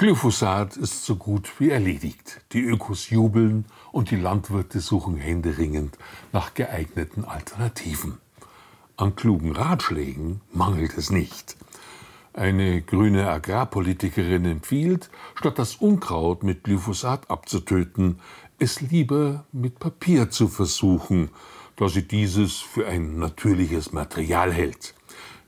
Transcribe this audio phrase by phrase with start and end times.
[0.00, 2.40] Glyphosat ist so gut wie erledigt.
[2.52, 5.98] Die Ökos jubeln und die Landwirte suchen händeringend
[6.32, 8.16] nach geeigneten Alternativen.
[8.96, 11.54] An klugen Ratschlägen mangelt es nicht.
[12.32, 18.20] Eine grüne Agrarpolitikerin empfiehlt, statt das Unkraut mit Glyphosat abzutöten,
[18.58, 21.28] es lieber mit Papier zu versuchen,
[21.76, 24.94] da sie dieses für ein natürliches Material hält.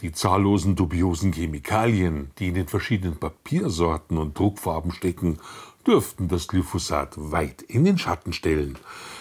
[0.00, 5.38] Die zahllosen dubiosen Chemikalien, die in den verschiedenen Papiersorten und Druckfarben stecken,
[5.86, 8.76] dürften das Glyphosat weit in den Schatten stellen.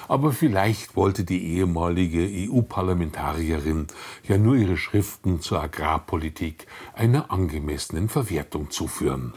[0.08, 3.88] Aber vielleicht wollte die ehemalige EU-Parlamentarierin
[4.28, 9.34] ja nur ihre Schriften zur Agrarpolitik einer angemessenen Verwertung zuführen.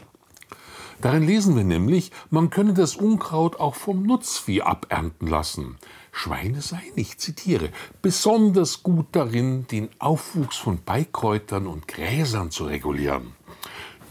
[1.01, 5.77] Darin lesen wir nämlich, man könne das Unkraut auch vom Nutzvieh abernten lassen.
[6.11, 7.69] Schweine seien, ich zitiere,
[8.01, 13.33] besonders gut darin, den Aufwuchs von Beikräutern und Gräsern zu regulieren.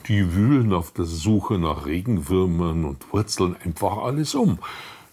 [0.07, 4.59] Die wühlen auf der Suche nach Regenwürmern und Wurzeln einfach alles um.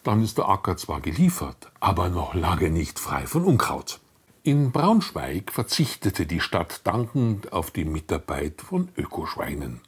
[0.03, 3.99] Dann ist der Acker zwar geliefert, aber noch lange nicht frei von Unkraut.
[4.43, 9.81] In Braunschweig verzichtete die Stadt dankend auf die Mitarbeit von Ökoschweinen.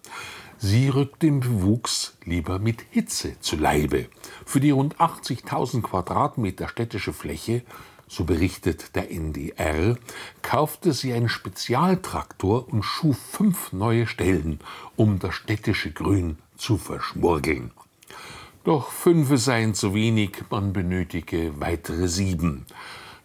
[0.60, 4.08] Sie rückt dem Bewuchs lieber mit Hitze zu Leibe.
[4.44, 7.62] Für die rund 80.000 Quadratmeter städtische Fläche,
[8.08, 9.98] so berichtet der NDR,
[10.42, 14.60] kaufte sie einen Spezialtraktor und schuf fünf neue Stellen,
[14.96, 17.70] um das städtische Grün zu verschmurgeln.
[18.64, 22.66] Doch fünfe seien zu wenig, man benötige weitere sieben.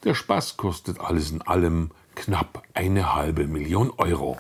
[0.05, 4.39] Der Spaß kostet alles in allem knapp eine halbe Million Euro.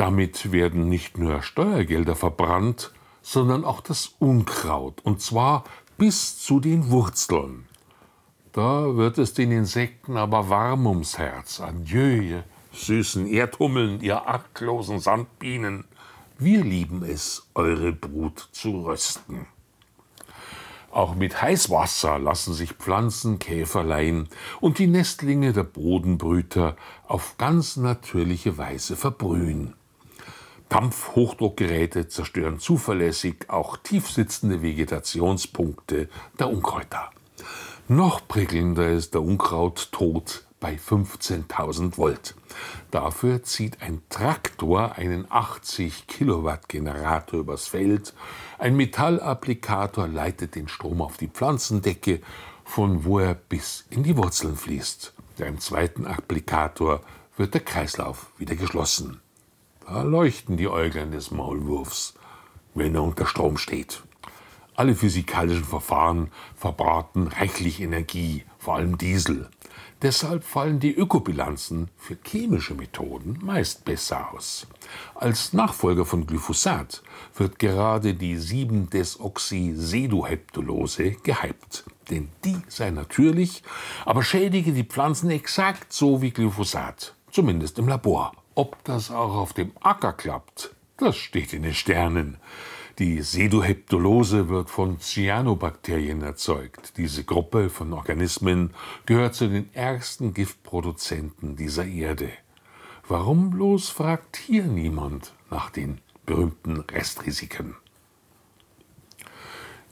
[0.00, 5.64] Damit werden nicht nur Steuergelder verbrannt, sondern auch das Unkraut, und zwar
[5.98, 7.66] bis zu den Wurzeln.
[8.52, 11.60] Da wird es den Insekten aber warm ums Herz.
[11.60, 15.84] Adieu, ihr süßen Erdhummeln, ihr arglosen Sandbienen.
[16.38, 19.48] Wir lieben es, eure Brut zu rösten.
[20.90, 24.30] Auch mit Heißwasser lassen sich Pflanzen, Käferlein
[24.62, 26.74] und die Nestlinge der Bodenbrüter
[27.06, 29.74] auf ganz natürliche Weise verbrühen.
[30.70, 36.08] Dampfhochdruckgeräte zerstören zuverlässig auch tiefsitzende Vegetationspunkte
[36.38, 37.10] der Unkräuter.
[37.88, 42.36] Noch prickelnder ist der Unkrauttod bei 15.000 Volt.
[42.92, 48.14] Dafür zieht ein Traktor einen 80 Kilowatt Generator übers Feld,
[48.58, 52.20] ein Metallapplikator leitet den Strom auf die Pflanzendecke,
[52.64, 55.14] von wo er bis in die Wurzeln fließt.
[55.36, 57.00] Beim zweiten Applikator
[57.36, 59.20] wird der Kreislauf wieder geschlossen.
[59.92, 62.14] Da leuchten die Äuglein des Maulwurfs,
[62.74, 64.04] wenn er unter Strom steht.
[64.76, 69.48] Alle physikalischen Verfahren verbraten reichlich Energie, vor allem Diesel.
[70.00, 74.68] Deshalb fallen die Ökobilanzen für chemische Methoden meist besser aus.
[75.16, 77.02] Als Nachfolger von Glyphosat
[77.34, 81.82] wird gerade die 7-Desoxysedoheptulose gehypt.
[82.10, 83.64] Denn die sei natürlich,
[84.04, 88.30] aber schädige die Pflanzen exakt so wie Glyphosat, zumindest im Labor.
[88.54, 92.36] Ob das auch auf dem Acker klappt, das steht in den Sternen.
[92.98, 96.98] Die Sedoheptulose wird von Cyanobakterien erzeugt.
[96.98, 98.74] Diese Gruppe von Organismen
[99.06, 102.30] gehört zu den ärgsten Giftproduzenten dieser Erde.
[103.08, 107.76] Warum bloß fragt hier niemand nach den berühmten Restrisiken?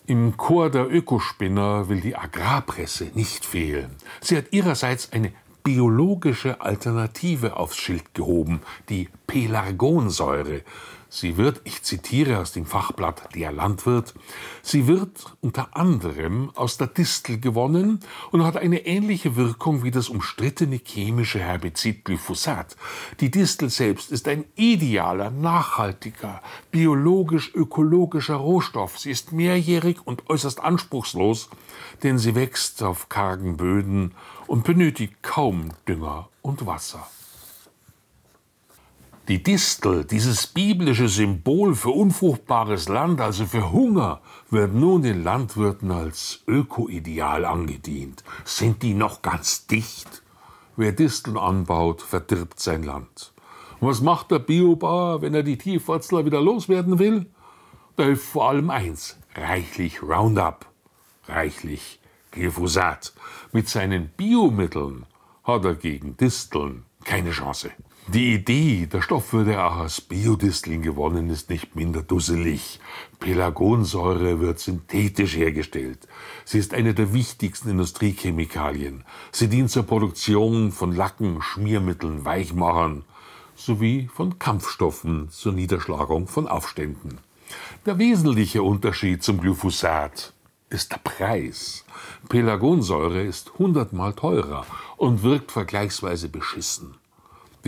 [0.07, 3.97] Im Chor der Ökospinner will die Agrarpresse nicht fehlen.
[4.21, 5.33] Sie hat ihrerseits eine
[5.63, 10.63] biologische Alternative aufs Schild gehoben, die Pelargonsäure.
[11.11, 14.13] Sie wird, ich zitiere aus dem Fachblatt Der Landwirt,
[14.63, 20.11] sie wird unter anderem aus der Distel gewonnen und hat eine ähnliche Wirkung wie das
[20.11, 22.77] umstrittene chemische Herbizid Glyphosat.
[23.21, 26.43] Die Distel selbst ist ein idealer, nachhaltiger,
[26.73, 28.99] biologisch-ökologischer Rohstoff.
[28.99, 31.49] Sie ist mehrjährig und äußerst anspruchslos,
[32.03, 34.15] denn sie wächst auf kargen Böden
[34.47, 37.09] und benötigt kaum Dünger und Wasser.
[39.29, 45.91] Die Distel, dieses biblische Symbol für unfruchtbares Land, also für Hunger, wird nun den Landwirten
[45.91, 48.25] als Ökoideal angedient.
[48.47, 50.23] Sind die noch ganz dicht?
[50.77, 53.35] Wer Disteln anbaut, verdirbt sein Land.
[53.81, 57.27] Und was macht der Biobauer, wenn er die Tiefwurzler wieder loswerden will?
[57.97, 60.65] Da hilft vor allem eins: reichlich Roundup,
[61.27, 63.13] reichlich Glyphosat.
[63.53, 65.05] Mit seinen Biomitteln
[65.45, 67.73] hat er gegen Disteln keine Chance.
[68.07, 72.81] Die Idee, der Stoff würde auch aus Biodisteln gewonnen, ist nicht minder dusselig.
[73.21, 76.09] Pelargonsäure wird synthetisch hergestellt.
[76.47, 79.05] Sie ist eine der wichtigsten Industriechemikalien.
[79.31, 83.05] Sie dient zur Produktion von Lacken, Schmiermitteln, Weichmachern
[83.59, 87.19] sowie von Kampfstoffen zur Niederschlagung von Aufständen.
[87.85, 90.33] Der wesentliche Unterschied zum Glyphosat
[90.71, 91.85] ist der Preis.
[92.29, 94.65] Pelargonsäure ist hundertmal teurer
[94.97, 96.98] und wirkt vergleichsweise beschissen.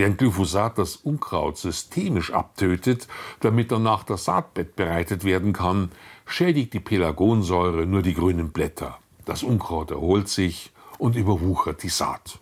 [0.01, 3.07] Während Glyphosat das Unkraut systemisch abtötet,
[3.41, 5.91] damit danach das Saatbett bereitet werden kann,
[6.25, 8.97] schädigt die Pelargonsäure nur die grünen Blätter.
[9.27, 12.39] Das Unkraut erholt sich und überwuchert die Saat.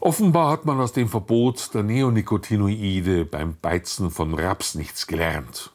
[0.00, 5.72] Offenbar hat man aus dem Verbot der Neonicotinoide beim Beizen von Raps nichts gelernt.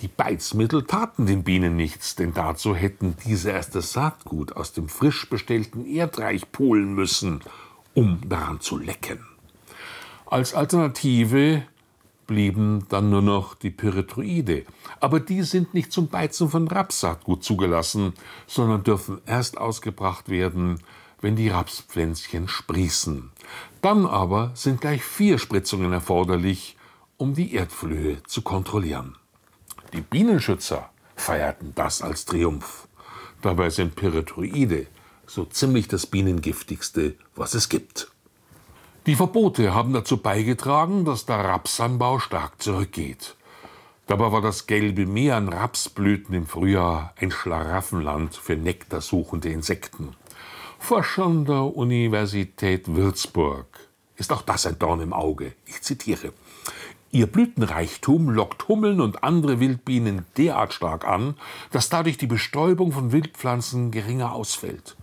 [0.00, 4.88] Die Beizmittel taten den Bienen nichts, denn dazu hätten diese erst das Saatgut aus dem
[4.88, 7.40] frisch bestellten Erdreich polen müssen,
[7.94, 9.26] um daran zu lecken.
[10.30, 11.62] Als Alternative
[12.26, 14.66] blieben dann nur noch die Pyrethroide.
[15.00, 18.12] Aber die sind nicht zum Beizen von Rapssaatgut zugelassen,
[18.46, 20.82] sondern dürfen erst ausgebracht werden,
[21.22, 23.30] wenn die Rapspflänzchen sprießen.
[23.80, 26.76] Dann aber sind gleich vier Spritzungen erforderlich,
[27.16, 29.16] um die Erdflöhe zu kontrollieren.
[29.94, 32.86] Die Bienenschützer feierten das als Triumph.
[33.40, 34.88] Dabei sind Pyrethroide
[35.26, 38.10] so ziemlich das Bienengiftigste, was es gibt.
[39.08, 43.36] Die Verbote haben dazu beigetragen, dass der Rapsanbau stark zurückgeht.
[44.06, 50.14] Dabei war das gelbe Meer an Rapsblüten im Frühjahr ein Schlaraffenland für nektarsuchende Insekten.
[50.78, 55.54] Forschern der Universität Würzburg ist auch das ein Dorn im Auge.
[55.64, 56.34] Ich zitiere.
[57.10, 61.38] Ihr Blütenreichtum lockt Hummeln und andere Wildbienen derart stark an,
[61.70, 64.98] dass dadurch die Bestäubung von Wildpflanzen geringer ausfällt.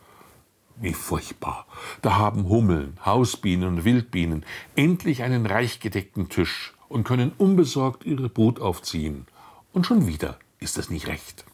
[0.77, 1.65] Wie furchtbar.
[2.01, 4.45] Da haben Hummeln, Hausbienen und Wildbienen
[4.75, 9.25] endlich einen reich gedeckten Tisch und können unbesorgt ihre Brut aufziehen.
[9.73, 11.45] Und schon wieder ist es nicht recht.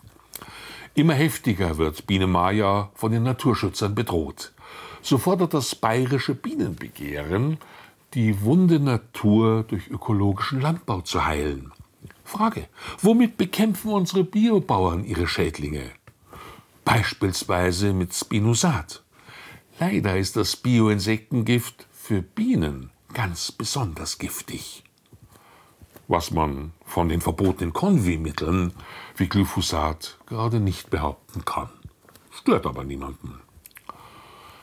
[0.93, 4.51] Immer heftiger wird Biene Maya von den Naturschützern bedroht.
[5.01, 7.57] So fordert das bayerische Bienenbegehren,
[8.13, 11.71] die wunde Natur durch ökologischen Landbau zu heilen.
[12.25, 12.67] Frage,
[13.01, 15.91] womit bekämpfen unsere Biobauern ihre Schädlinge?
[16.83, 19.03] Beispielsweise mit Spinosat.
[19.81, 24.83] Leider ist das Bioinsektengift für Bienen ganz besonders giftig.
[26.07, 28.73] Was man von den verbotenen Konvimitteln
[29.17, 31.69] wie Glyphosat gerade nicht behaupten kann.
[32.29, 33.41] Stört aber niemanden.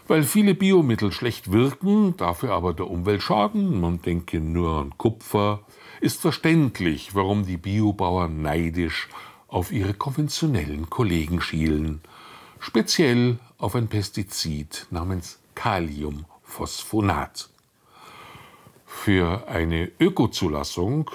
[0.07, 5.65] Weil viele Biomittel schlecht wirken, dafür aber der Umwelt schaden, man denke nur an Kupfer,
[6.01, 9.09] ist verständlich, warum die Biobauern neidisch
[9.49, 12.03] auf ihre konventionellen Kollegen schielen,
[12.61, 17.49] speziell auf ein Pestizid namens Kaliumphosphonat.
[18.87, 21.11] Für eine Ökozulassung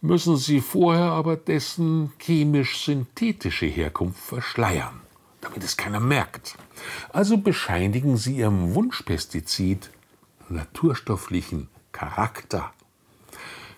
[0.00, 5.00] müssen sie vorher aber dessen chemisch-synthetische Herkunft verschleiern
[5.40, 6.56] damit es keiner merkt.
[7.12, 9.90] Also bescheinigen Sie Ihrem Wunschpestizid
[10.48, 12.72] naturstofflichen Charakter.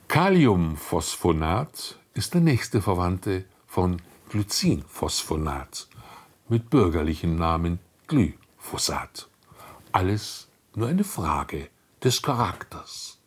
[0.09, 4.01] Kaliumphosphonat ist der nächste Verwandte von
[4.31, 5.89] Glycinphosphonat
[6.53, 7.79] mit bürgerlichem Namen
[8.09, 9.27] Glyphosat.
[9.91, 11.71] Alles nur eine Frage
[12.05, 13.19] des Charakters.